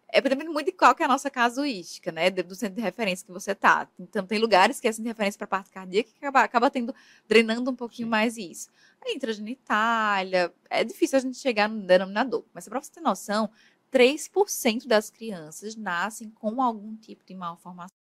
[0.09, 2.31] é depende muito de qual que é a nossa casuística, né?
[2.31, 3.89] Do centro de referência que você tá.
[3.99, 6.95] Então, tem lugares que é centro de referência para parte cardíaca que acaba, acaba tendo,
[7.27, 8.11] drenando um pouquinho Sim.
[8.11, 8.71] mais isso.
[9.05, 12.45] A intragenitália, é difícil a gente chegar no denominador.
[12.55, 13.51] Mas para você ter noção,
[13.93, 17.97] 3% das crianças nascem com algum tipo de malformação,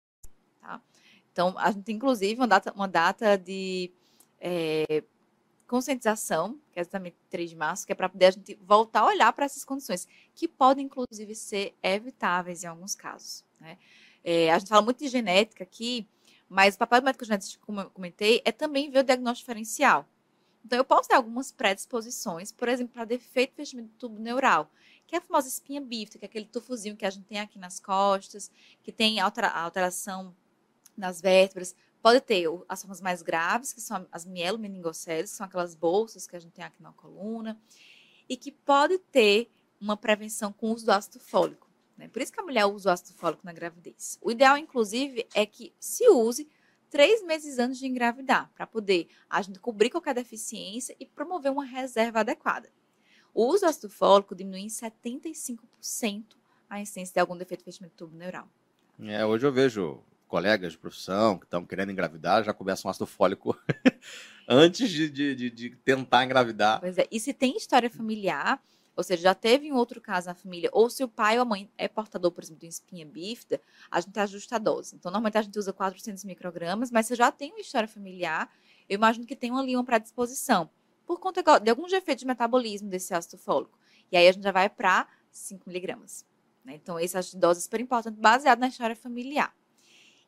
[0.60, 0.80] tá?
[1.32, 3.92] Então, a gente tem, inclusive, uma data, uma data de
[4.40, 5.04] é,
[5.66, 9.06] conscientização, que é exatamente 3 de março, que é para poder a gente voltar a
[9.06, 13.44] olhar para essas condições, que podem, inclusive, ser evitáveis em alguns casos.
[13.60, 13.76] Né?
[14.24, 16.08] É, a gente fala muito de genética aqui,
[16.48, 20.06] mas o papel do médico genético, como eu comentei, é também ver o diagnóstico diferencial.
[20.64, 24.70] Então, eu posso ter algumas predisposições, por exemplo, para defeito de fechamento do tubo neural,
[25.06, 27.58] que é a famosa espinha bífida, que é aquele tufozinho que a gente tem aqui
[27.58, 28.50] nas costas,
[28.82, 30.34] que tem alteração
[30.96, 31.74] nas vértebras,
[32.06, 36.36] Pode ter as formas mais graves, que são as mielomeningocélices, que são aquelas bolsas que
[36.36, 37.60] a gente tem aqui na coluna,
[38.28, 41.68] e que pode ter uma prevenção com o uso do ácido fólico.
[41.98, 42.06] Né?
[42.06, 44.20] Por isso que a mulher usa o ácido fólico na gravidez.
[44.22, 46.48] O ideal, inclusive, é que se use
[46.88, 51.64] três meses antes de engravidar, para poder a gente cobrir qualquer deficiência e promover uma
[51.64, 52.70] reserva adequada.
[53.36, 56.24] O uso do ácido fólico diminui em 75%
[56.70, 58.48] a incidência de algum defeito de fechamento do tubo neural.
[58.98, 63.54] É, hoje eu vejo colegas de profissão que estão querendo engravidar já começam ácido fólico
[64.48, 66.80] antes de, de, de, de, tentar engravidar.
[66.80, 68.58] Pois é, e se tem história familiar,
[68.96, 71.44] ou seja, já teve um outro caso na família, ou se o pai ou a
[71.44, 74.96] mãe é portador, por exemplo, de espinha bífida, a gente ajusta a dose.
[74.96, 78.50] Então, normalmente a gente usa 400 microgramas, mas se já tem uma história familiar,
[78.88, 80.70] eu imagino que tem ali uma predisposição,
[81.06, 83.78] por conta de alguns efeitos de metabolismo desse ácido fólico.
[84.10, 86.26] E aí a gente já vai para 5 miligramas.
[86.64, 86.74] Né?
[86.74, 89.54] Então, esse de dose é super importante, baseado na história familiar.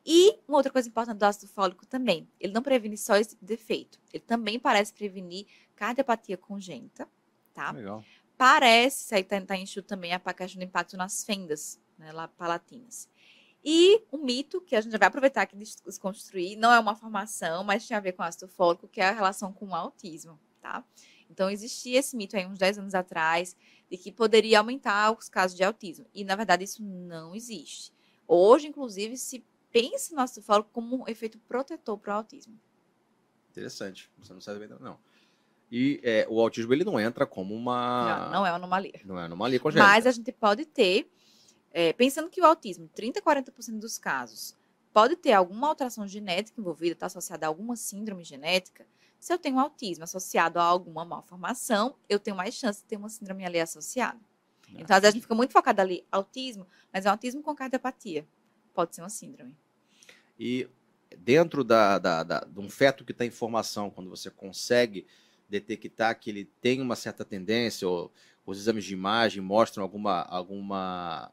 [0.05, 3.99] E uma outra coisa importante do ácido fólico também, ele não previne só esse defeito,
[4.13, 7.07] ele também parece prevenir cardiopatia congênita,
[7.53, 7.71] tá?
[7.71, 8.03] Legal.
[8.37, 12.29] Parece, isso aí tá, tá enxuto também, a questão do impacto nas fendas, né, lá,
[12.29, 13.09] palatinas.
[13.63, 16.95] E um mito que a gente já vai aproveitar aqui de desconstruir, não é uma
[16.95, 20.39] formação, mas tem a ver com ácido fólico, que é a relação com o autismo,
[20.61, 20.83] tá?
[21.29, 23.55] Então, existia esse mito aí uns 10 anos atrás,
[23.89, 26.05] de que poderia aumentar os casos de autismo.
[26.13, 27.93] E, na verdade, isso não existe.
[28.27, 32.59] Hoje, inclusive, se pense no fólico como um efeito protetor para o autismo.
[33.51, 34.09] Interessante.
[34.17, 34.97] Você não sabe bem, não.
[35.71, 38.25] E é, o autismo ele não entra como uma.
[38.25, 39.01] Não, não é uma anomalia.
[39.05, 39.87] Não é anomalia congênita.
[39.87, 41.11] Mas a gente pode ter,
[41.71, 44.55] é, pensando que o autismo, 30 a 40% dos casos,
[44.91, 48.85] pode ter alguma alteração genética envolvida, está associada a alguma síndrome genética.
[49.19, 53.09] Se eu tenho autismo associado a alguma malformação, eu tenho mais chance de ter uma
[53.09, 54.19] síndrome ali associada.
[54.75, 57.41] Ah, Então, às vezes, a gente fica muito focado ali, autismo, mas é um autismo
[57.43, 58.25] com cardiopatia.
[58.73, 59.55] Pode ser uma síndrome.
[60.39, 60.67] E
[61.17, 65.05] dentro da, da, da- de um feto que está em formação, quando você consegue
[65.49, 68.11] detectar que ele tem uma certa tendência, ou
[68.45, 71.31] os exames de imagem mostram alguma, alguma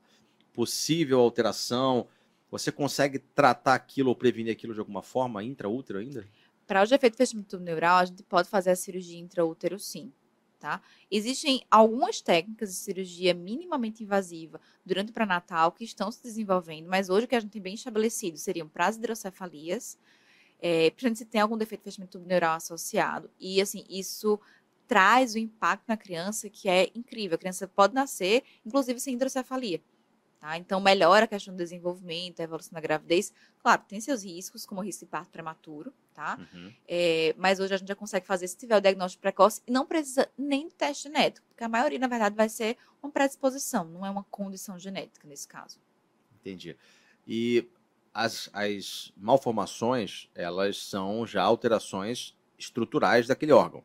[0.53, 2.09] possível alteração,
[2.51, 6.27] você consegue tratar aquilo ou prevenir aquilo de alguma forma intraútero ainda?
[6.67, 10.13] Para o defeito de fechamento neural, a gente pode fazer a cirurgia intraútero sim.
[10.59, 10.81] Tá?
[11.11, 17.11] Existem algumas técnicas de cirurgia minimamente invasiva durante o pré-natal que estão se desenvolvendo, mas
[17.11, 19.99] hoje o que a gente tem bem estabelecido seriam para as hidrocefalias,
[20.59, 23.31] é, principalmente se tem algum defeito de fechamento neural associado.
[23.39, 24.41] E assim, isso
[24.89, 27.35] traz o impacto na criança que é incrível.
[27.35, 29.81] A criança pode nascer, inclusive, sem hidrocefalia.
[30.39, 30.59] Tá?
[30.59, 33.33] Então, melhora a questão do desenvolvimento, a evolução da gravidez.
[33.59, 36.39] Claro, tem seus riscos, como o risco de parto prematuro, tá?
[36.39, 36.73] Uhum.
[36.87, 39.87] É, mas hoje a gente já consegue fazer se tiver o diagnóstico precoce e não
[39.87, 44.05] precisa nem de teste genético, porque a maioria, na verdade, vai ser uma predisposição, não
[44.05, 45.81] é uma condição genética nesse caso.
[46.41, 46.77] Entendi.
[47.27, 47.69] E
[48.13, 53.83] as, as malformações, elas são já alterações estruturais daquele órgão.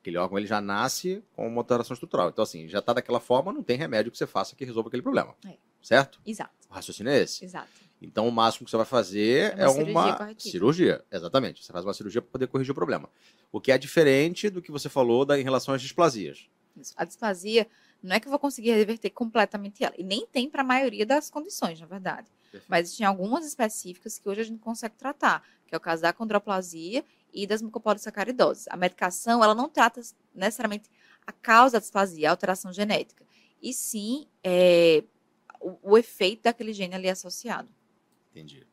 [0.00, 2.30] Aquele órgão ele já nasce com uma alteração estrutural.
[2.30, 5.02] Então, assim, já está daquela forma, não tem remédio que você faça que resolva aquele
[5.02, 5.36] problema.
[5.46, 5.56] É.
[5.82, 6.20] Certo?
[6.26, 7.44] Exato, O raciocínio é esse.
[7.44, 7.68] exato.
[8.02, 10.50] Então, o máximo que você vai fazer É é uma uma, cirurgia corretiva.
[10.52, 11.04] cirurgia.
[11.12, 11.62] Exatamente.
[11.64, 13.10] Você faz uma cirurgia para poder corrigir o problema.
[13.52, 16.48] O que é diferente do que você falou da, em relação às displasias.
[16.76, 16.94] Isso.
[16.96, 17.66] A displasia
[18.02, 21.04] não é que eu vou conseguir reverter completamente ela, e nem tem para a maioria
[21.04, 22.26] das condições, na verdade.
[22.66, 26.12] Mas existem algumas específicas que hoje a gente consegue tratar, que é o caso da
[26.12, 28.66] condroplasia e das mucopolissacaridoses.
[28.70, 30.00] A medicação, ela não trata
[30.34, 30.88] necessariamente
[31.26, 33.24] a causa da displasia, a alteração genética,
[33.62, 35.04] e sim é,
[35.60, 37.68] o, o efeito daquele gene ali associado.
[38.30, 38.66] Entendi.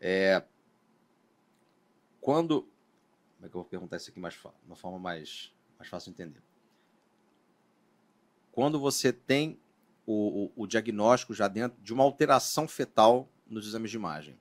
[0.00, 0.42] É,
[2.20, 2.62] quando.
[3.36, 6.12] Como é que eu vou perguntar isso aqui mais de uma forma mais, mais fácil
[6.12, 6.42] de entender?
[8.50, 9.58] Quando você tem
[10.06, 14.38] o, o- o diagnóstico já dentro de uma alteração fetal nos exames de imagem.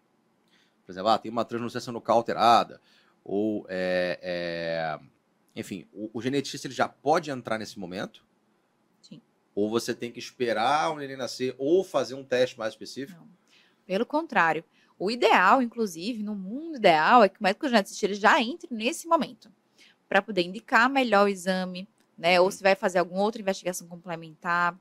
[0.86, 2.80] Por exemplo, ah, tem uma translucência nucal alterada,
[3.24, 5.00] ou é, é,
[5.56, 8.24] enfim, o, o geneticista ele já pode entrar nesse momento?
[9.02, 9.20] Sim.
[9.56, 13.20] Ou você tem que esperar o neném nascer ou fazer um teste mais específico?
[13.20, 13.30] Não.
[13.86, 14.64] Pelo contrário,
[15.00, 19.08] o ideal, inclusive, no mundo ideal, é que o médico geneticista ele já entre nesse
[19.08, 19.52] momento,
[20.10, 21.88] para poder indicar melhor o exame,
[22.18, 22.40] né?
[22.42, 24.78] Ou se vai fazer alguma outra investigação complementar.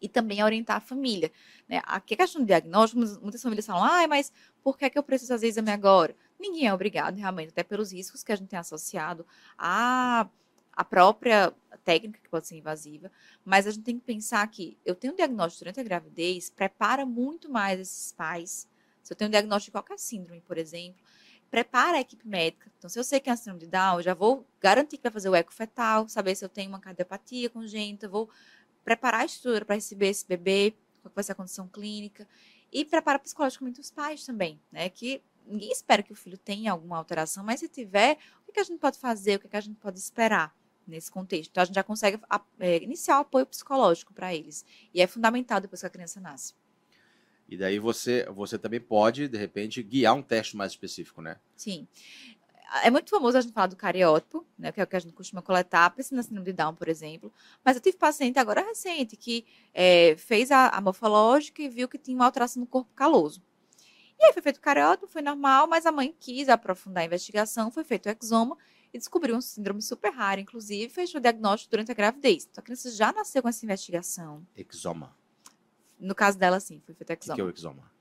[0.00, 1.30] E também orientar a família.
[1.68, 1.80] Né?
[1.84, 4.98] Aqui a questão do diagnóstico, muitas- muitas famílias falam, ah, mas por que, é que
[4.98, 6.16] eu preciso fazer exame agora?
[6.40, 9.24] Ninguém é obrigado, realmente, até pelos riscos que a gente tem associado
[9.56, 10.28] à,
[10.72, 11.54] à própria
[11.84, 13.10] técnica, que pode ser invasiva.
[13.44, 17.04] Mas a gente tem que pensar que eu tenho um diagnóstico durante a gravidez, prepara
[17.04, 18.68] muito mais esses pais.
[19.02, 21.02] Se eu tenho um diagnóstico de qualquer síndrome, por exemplo,
[21.50, 22.70] prepara a equipe médica.
[22.78, 25.02] Então, se eu sei que é uma síndrome de Down, eu já vou garantir que
[25.02, 28.30] vai fazer o eco fetal, saber se eu tenho uma cardiopatia congênita, vou
[28.82, 32.26] preparar a estrutura para receber esse bebê, qual vai ser a condição clínica,
[32.72, 34.88] e preparar psicologicamente os pais também, né?
[34.88, 38.16] Que ninguém espera que o filho tenha alguma alteração, mas se tiver,
[38.48, 40.54] o que, a gente pode fazer, o que a gente pode esperar
[40.86, 41.50] nesse contexto?
[41.50, 42.20] Então, a gente já consegue
[42.58, 44.64] é, iniciar o apoio psicológico para eles.
[44.92, 46.54] E é fundamental depois que a criança nasce.
[47.48, 51.36] E daí você, você também pode, de repente, guiar um teste mais específico, né?
[51.54, 51.86] Sim.
[52.82, 55.12] É muito famoso a gente falar do cariótipo, né, que é o que a gente
[55.12, 57.30] costuma coletar, pensando na síndrome de Down, por exemplo.
[57.62, 61.98] Mas eu tive paciente agora recente que é, fez a, a morfológica e viu que
[61.98, 63.42] tinha uma alteração no corpo caloso.
[64.18, 67.70] E aí foi feito o cariótipo, foi normal, mas a mãe quis aprofundar a investigação,
[67.70, 68.56] foi feito o exoma
[68.92, 72.46] e descobriu um síndrome super raro, inclusive fez o diagnóstico durante a gravidez.
[72.50, 74.46] Então a criança já nasceu com essa investigação.
[74.54, 75.16] Exoma.
[75.98, 77.44] No caso dela, sim, foi feito o O que, é exoma.
[77.44, 77.92] o exoma?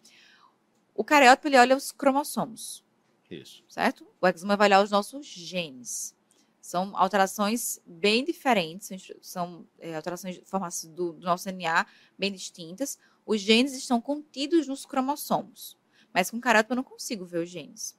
[0.93, 2.83] O cariótipo, ele olha os cromossomos.
[3.29, 3.63] Isso.
[3.69, 4.05] certo?
[4.19, 6.13] O exoma vai olhar os nossos genes.
[6.59, 8.89] São alterações bem diferentes,
[9.21, 11.85] são é, alterações de formação do, do nosso DNA
[12.19, 12.99] bem distintas.
[13.25, 15.77] Os genes estão contidos nos cromossomos.
[16.13, 17.97] Mas com cariótipo eu não consigo ver os genes.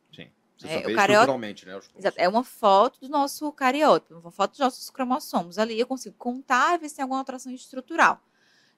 [0.58, 1.80] Você É, o estruturalmente, né?
[2.16, 5.58] É uma foto do nosso cariótipo, uma foto dos nossos cromossomos.
[5.58, 8.20] Ali eu consigo contar e ver se tem alguma alteração estrutural.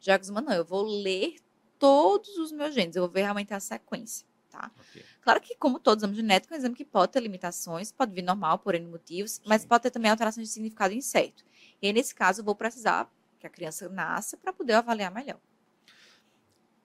[0.00, 1.36] Já que não, eu vou ler
[1.78, 4.70] todos os meus genes, eu vou ver realmente a sequência, tá?
[4.78, 5.04] Ok.
[5.22, 8.22] Claro que, como todo exame genético, é um exame que pode ter limitações, pode vir
[8.22, 9.68] normal por N motivos, mas Sim.
[9.68, 11.44] pode ter também alterações de significado incerto.
[11.80, 13.10] E aí, nesse caso, eu vou precisar
[13.40, 15.40] que a criança nasça para poder avaliar melhor.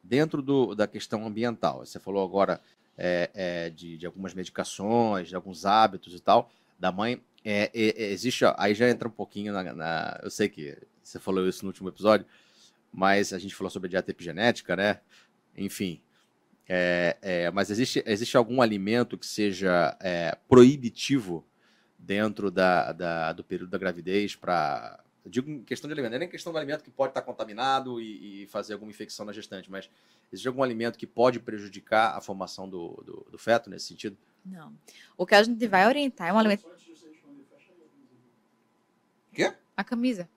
[0.01, 2.61] Dentro do, da questão ambiental, você falou agora
[3.01, 8.03] é, é, de, de algumas medicações, de alguns hábitos e tal, da mãe, é, é,
[8.03, 11.47] é, existe, ó, aí já entra um pouquinho na, na, Eu sei que você falou
[11.47, 12.27] isso no último episódio,
[12.91, 14.99] mas a gente falou sobre a dieta epigenética, né?
[15.57, 16.01] Enfim.
[16.71, 19.97] É, mas existe, existe algum alimento que seja
[20.47, 21.43] proibitivo
[21.97, 25.03] dentro da, da, do período da gravidez para.
[25.29, 28.01] Digo em questão de alimento, não é nem questão do alimento que pode estar contaminado
[28.01, 29.89] e, e, fazer alguma infecção na gestante, mas
[30.31, 34.17] existe algum alimento que pode prejudicar a formação do, do, do feto nesse sentido?
[34.45, 34.73] Não.
[35.17, 36.65] O que a gente vai orientar é um alimento.
[39.31, 39.53] O quê?
[39.77, 40.29] A camisa.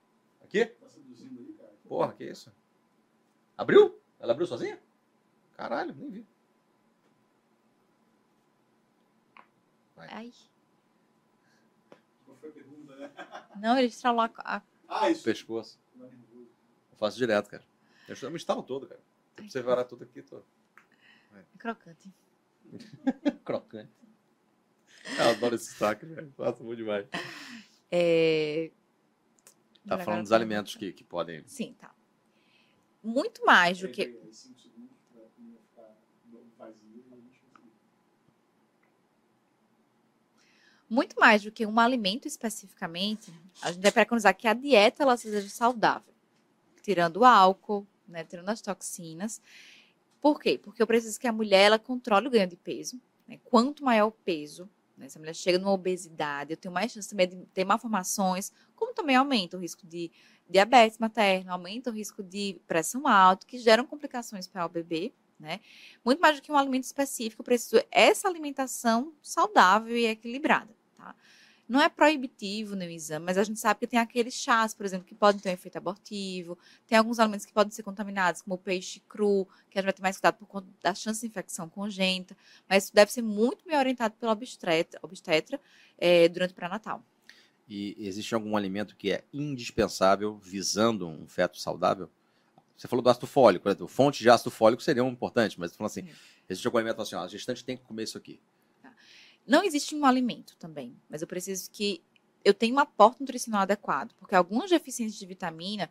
[0.42, 0.70] Aqui?
[1.88, 2.52] Porra, que isso?
[3.56, 3.98] Abriu?
[4.20, 4.78] Ela abriu sozinha?
[5.56, 6.26] Caralho, nem vi.
[9.96, 10.08] Vai.
[10.10, 10.32] Ai.
[13.56, 14.62] Não, ele estralou a.
[14.94, 15.24] Ah, isso.
[15.24, 15.80] Pescoço.
[15.98, 17.64] Eu faço direto, cara.
[18.08, 19.00] Eu me instalo todo, cara.
[19.38, 20.38] Ai, você varar tudo aqui, tô.
[21.34, 22.12] É crocante.
[23.44, 23.90] crocante.
[25.18, 26.32] Eu adoro esse sotaque, velho.
[26.36, 27.06] Faço muito demais.
[27.90, 28.70] É...
[29.86, 31.42] Tá falando dos alimentos que, que podem.
[31.46, 31.94] Sim, tá.
[33.02, 34.20] Muito mais do que.
[40.92, 45.16] Muito mais do que um alimento especificamente, a gente vai preconizar que a dieta ela
[45.16, 46.12] seja saudável,
[46.82, 49.40] tirando o álcool, né, tirando as toxinas.
[50.20, 50.60] Por quê?
[50.62, 53.00] Porque eu preciso que a mulher ela controle o ganho de peso.
[53.26, 53.40] Né?
[53.42, 57.08] Quanto maior o peso, né, se a mulher chega numa obesidade, eu tenho mais chance
[57.08, 60.10] também de ter malformações, como também aumenta o risco de
[60.46, 65.10] diabetes materno, aumenta o risco de pressão alta, que geram complicações para o bebê.
[65.40, 65.58] Né?
[66.04, 70.81] Muito mais do que um alimento específico, eu preciso essa alimentação saudável e equilibrada.
[71.02, 71.16] Tá?
[71.68, 75.06] Não é proibitivo no exame, mas a gente sabe que tem aqueles chás, por exemplo,
[75.06, 78.58] que podem ter um efeito abortivo, tem alguns alimentos que podem ser contaminados, como o
[78.58, 81.68] peixe cru, que a gente vai ter mais cuidado por conta da chance de infecção
[81.68, 82.36] congênita,
[82.68, 85.60] mas isso deve ser muito bem orientado pelo obstetra, obstetra
[85.96, 87.02] é, durante o pré-natal.
[87.68, 92.10] E existe algum alimento que é indispensável visando um feto saudável?
[92.76, 93.76] Você falou do ácido fólico, né?
[93.88, 96.08] fonte de ácido fólico seria um importante, mas você falou assim,
[96.50, 98.40] existe algum alimento assim, ó, a gestante tem que comer isso aqui.
[99.46, 102.02] Não existe um alimento também, mas eu preciso que
[102.44, 105.90] eu tenha um aporte nutricional adequado, porque algumas deficiências de vitamina,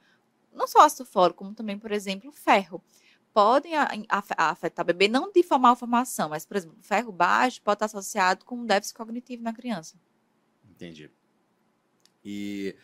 [0.54, 2.84] não só ácido fólico, como também, por exemplo, ferro,
[3.34, 3.74] podem
[4.38, 8.44] afetar o bebê, não de forma formação, mas, por exemplo, ferro baixo pode estar associado
[8.44, 9.96] com um déficit cognitivo na criança.
[10.70, 11.10] Entendi.
[12.24, 12.76] E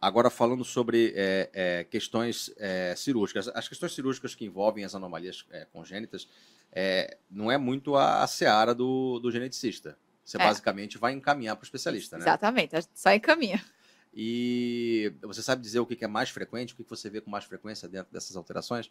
[0.00, 5.44] agora falando sobre é, é, questões é, cirúrgicas, as questões cirúrgicas que envolvem as anomalias
[5.50, 6.28] é, congênitas
[6.72, 9.98] é, não é muito a, a seara do, do geneticista.
[10.24, 10.40] Você é.
[10.40, 12.22] basicamente vai encaminhar para o especialista, né?
[12.22, 13.64] Exatamente, só encaminha.
[14.12, 17.44] E você sabe dizer o que é mais frequente, o que você vê com mais
[17.44, 18.90] frequência dentro dessas alterações?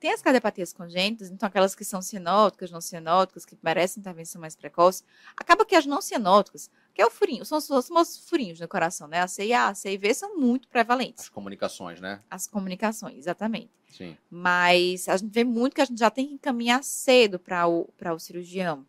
[0.00, 4.54] Tem as cardiopatias congênitas, então aquelas que são cianóticas, não cianóticas, que merecem intervenção mais
[4.54, 5.02] precoce.
[5.36, 9.08] Acaba que as não cianóticas, que é o furinho, são os famosos furinhos no coração,
[9.08, 9.20] né?
[9.20, 11.24] A C e A, a C e V são muito prevalentes.
[11.24, 12.22] As comunicações, né?
[12.30, 13.70] As comunicações, exatamente.
[13.88, 14.16] Sim.
[14.30, 17.90] Mas a gente vê muito que a gente já tem que encaminhar cedo para o,
[18.00, 18.86] o cirurgião.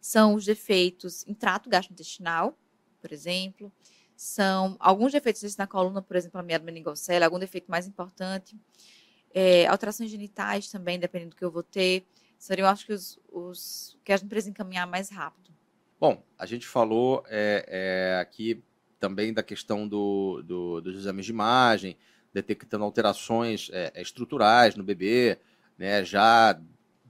[0.00, 2.56] São os defeitos em trato gastrointestinal,
[3.00, 3.72] por exemplo.
[4.16, 8.56] São alguns defeitos na coluna, por exemplo, a meada meningocele, algum defeito mais importante
[9.34, 12.04] é, alterações genitais também, dependendo do que eu vou ter.
[12.38, 15.50] Seriam, acho que, os, os que a gente precisa encaminhar mais rápido.
[16.00, 18.62] Bom, a gente falou é, é, aqui
[18.98, 21.96] também da questão do, do, dos exames de imagem,
[22.32, 25.38] detectando alterações é, é, estruturais no bebê,
[25.78, 26.60] né, já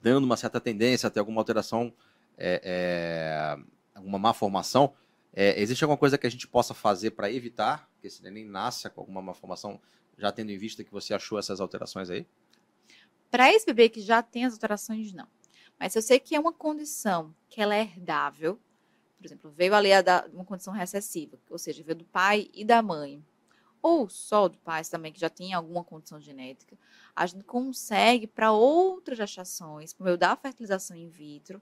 [0.02, 1.92] dando uma certa tendência a ter alguma alteração,
[2.36, 3.56] é,
[3.94, 4.92] alguma má formação.
[5.34, 9.00] existe alguma coisa que a gente possa fazer para evitar que esse neném nasça com
[9.00, 9.80] alguma má formação
[10.16, 12.26] já tendo em vista que você achou essas alterações aí?
[13.30, 15.26] Para esse bebê que já tem as alterações, não.
[15.78, 18.60] Mas eu sei que é uma condição que ela é herdável,
[19.16, 22.82] por exemplo, veio ali da, uma condição recessiva, ou seja, veio do pai e da
[22.82, 23.24] mãe,
[23.80, 26.78] ou só do pai também, que já tinha alguma condição genética,
[27.14, 31.60] a gente consegue, para outras gestações, por meio da fertilização in vitro,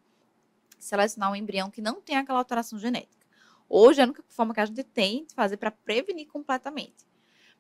[0.79, 3.27] selecionar um embrião que não tem aquela alteração genética.
[3.69, 7.07] Hoje é a única forma que a gente tem de fazer para prevenir completamente.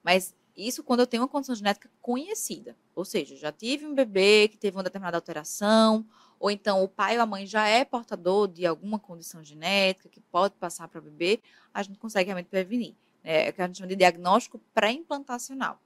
[0.02, 2.76] Mas isso quando eu tenho uma condição genética conhecida.
[2.94, 6.06] Ou seja, já tive um bebê que teve uma determinada alteração,
[6.38, 10.20] ou então o pai ou a mãe já é portador de alguma condição genética que
[10.20, 11.40] pode passar para o bebê,
[11.72, 12.94] a gente consegue realmente prevenir.
[13.22, 13.48] Né?
[13.48, 15.80] É o que a gente chama de diagnóstico pré-implantacional.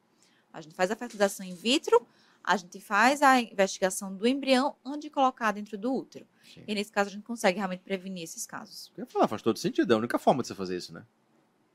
[0.52, 2.06] A gente faz a fertilização in vitro,
[2.42, 6.26] a gente faz a investigação do embrião antes de colocar dentro do útero.
[6.44, 6.62] Sim.
[6.68, 8.92] E nesse caso a gente consegue realmente prevenir esses casos.
[8.96, 11.04] Eu ia falar, faz todo sentido, é a única forma de você fazer isso, né?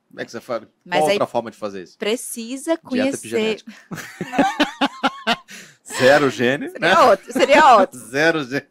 [0.09, 0.63] Como é que você faz?
[0.83, 1.97] Mas Qual outra forma de fazer isso?
[1.97, 3.63] Precisa conhecer.
[5.85, 6.69] Zero gene.
[6.69, 6.95] Seria né?
[6.95, 7.33] ótimo.
[7.33, 8.01] Seria ótimo.
[8.09, 8.67] Zero gene.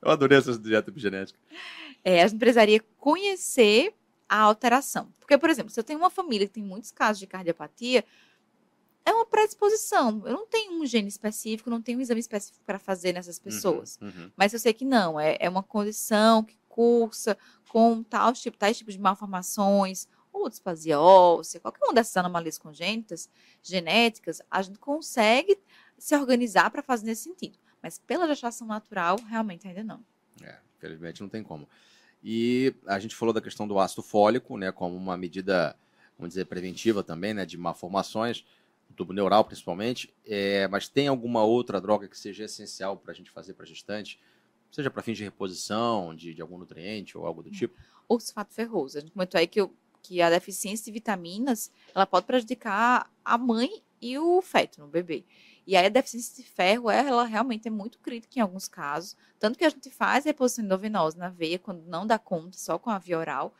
[0.00, 1.38] Eu adorei essa dieta epigenética.
[2.04, 3.94] É, a gente precisaria conhecer
[4.28, 5.12] a alteração.
[5.20, 8.04] Porque, por exemplo, se eu tenho uma família que tem muitos casos de cardiopatia,
[9.04, 10.22] é uma predisposição.
[10.24, 13.42] Eu não tenho um gene específico, não tenho um exame específico para fazer nessas Uhum,
[13.44, 13.98] pessoas.
[14.00, 14.30] uhum.
[14.36, 17.36] Mas eu sei que não, é, é uma condição que cursa
[17.68, 23.28] com tal tipo, tais tipos de malformações, ou displasia óssea, qualquer uma dessas anomalias congênitas,
[23.62, 25.58] genéticas, a gente consegue
[25.98, 27.58] se organizar para fazer nesse sentido.
[27.82, 30.04] Mas pela gestação natural, realmente ainda não.
[30.40, 31.68] É, infelizmente não tem como.
[32.24, 35.76] E a gente falou da questão do ácido fólico, né, como uma medida,
[36.16, 38.44] vamos dizer, preventiva também, né, de malformações,
[38.88, 40.14] do tubo neural principalmente.
[40.24, 44.18] É, mas tem alguma outra droga que seja essencial para a gente fazer para gestante,
[44.72, 47.78] seja para fins de reposição, de, de algum nutriente ou algo do tipo?
[48.08, 48.98] Ou sulfato ferroso.
[48.98, 53.38] A gente comentou aí que, o- que a deficiência de vitaminas, ela pode prejudicar a
[53.38, 55.24] mãe e o feto, no bebê.
[55.64, 59.16] E aí a deficiência de ferro, ela realmente é muito crítica em alguns casos.
[59.38, 62.78] Tanto que a gente faz a reposição endovenosa na veia quando não dá conta, só
[62.78, 63.54] com a via oral,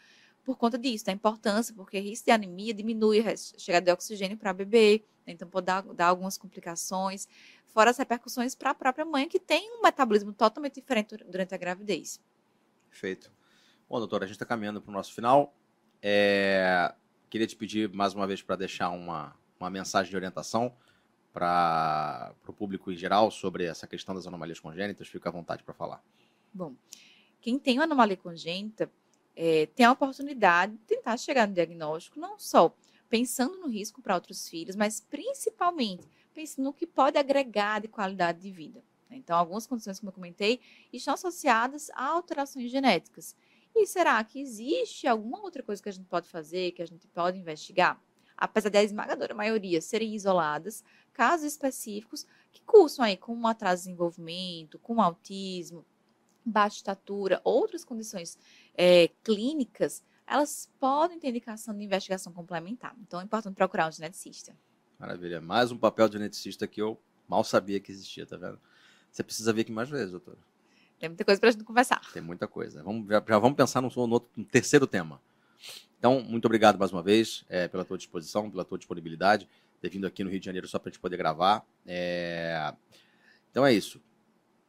[0.45, 4.53] por conta disso, da importância, porque risco de anemia diminui a chegada de oxigênio para
[4.53, 5.32] bebê, né?
[5.32, 7.28] então pode dar, dar algumas complicações,
[7.66, 11.55] fora as repercussões para a própria mãe, que tem um metabolismo totalmente diferente dur- durante
[11.55, 12.20] a gravidez.
[12.88, 13.30] Perfeito.
[13.88, 15.55] Bom, doutora, a gente está caminhando para o nosso final.
[16.03, 16.93] É,
[17.30, 20.74] Queria te pedir mais uma vez para deixar uma, uma mensagem de orientação
[21.32, 25.09] para o público em geral sobre essa questão das anomalias congênitas.
[25.09, 26.03] Fica à vontade para falar.
[26.53, 26.74] Bom,
[27.40, 28.90] quem tem uma anomalia congênita
[29.37, 32.74] eh, tem a oportunidade de tentar chegar no diagnóstico, não só
[33.09, 38.41] pensando no risco para outros filhos, mas principalmente pensando no que pode agregar de qualidade
[38.41, 38.83] de vida.
[39.09, 39.16] né?
[39.16, 40.61] Então, algumas condições, como eu comentei,
[40.93, 43.37] estão associadas a alterações genéticas.
[43.74, 47.07] E será que existe alguma outra coisa que a gente pode fazer, que a gente
[47.09, 48.01] pode investigar?
[48.37, 53.89] Apesar da esmagadora maioria serem isoladas, casos específicos que cursam aí com um atraso de
[53.89, 55.85] desenvolvimento, com autismo,
[56.45, 58.39] baixa estatura, outras condições
[58.77, 62.95] eh, clínicas, elas podem ter indicação de investigação complementar.
[63.01, 64.57] Então é importante procurar um geneticista.
[64.99, 65.41] Maravilha.
[65.41, 66.99] Mais um papel de geneticista que eu
[67.29, 68.61] mal sabia que existia, tá vendo?
[69.11, 70.39] Você precisa vir aqui mais vezes, doutora.
[70.99, 72.01] Tem muita coisa para a gente conversar.
[72.12, 72.83] Tem muita coisa.
[72.83, 75.20] Vamos, já, já vamos pensar no, no outro- no terceiro tema.
[75.99, 79.49] Então, muito obrigado mais uma vez é, pela tua disposição, pela tua disponibilidade,
[79.81, 81.66] ter vindo aqui no Rio de Janeiro só para a gente poder gravar.
[81.87, 82.73] É,
[83.51, 84.01] Então é isso.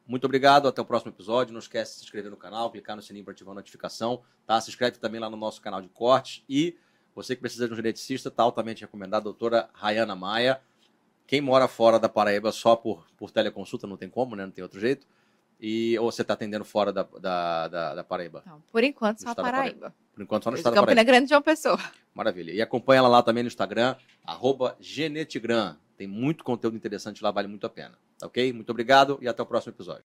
[0.06, 1.54] Muito obrigado, até o próximo episódio.
[1.54, 4.22] Não esquece de se inscrever no canal, clicar no sininho para ativar a notificação.
[4.46, 4.60] Tá?
[4.60, 6.44] Se inscreve também lá no nosso canal de cortes.
[6.50, 6.78] E
[7.16, 10.60] você que precisa de um geneticista, está altamente recomendado, a doutora Rayana Maia.
[11.26, 14.46] Quem mora fora da Paraíba só por, por teleconsulta, não tem como, né?
[14.46, 15.08] Não tem outro jeito.
[15.60, 18.44] E, ou você está atendendo fora da, da, da, da Paraíba?
[18.46, 19.54] Então, por enquanto, só a Paraíba.
[19.56, 19.96] Paraíba.
[20.14, 21.04] Por enquanto, só no estado da Paraíba.
[21.04, 21.80] Grande de uma pessoa.
[22.14, 22.52] Maravilha.
[22.52, 23.96] E acompanha ela lá também no Instagram,
[24.26, 25.78] arroba Genetigram.
[25.96, 27.98] Tem muito conteúdo interessante lá, vale muito a pena.
[28.24, 28.54] Tá ok?
[28.54, 30.06] Muito obrigado e até o próximo episódio.